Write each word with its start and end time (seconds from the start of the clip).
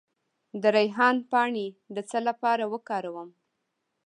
د 0.61 0.63
ریحان 0.75 1.15
پاڼې 1.31 1.67
د 1.95 1.97
څه 2.09 2.19
لپاره 2.27 2.63
وکاروم؟ 2.73 3.29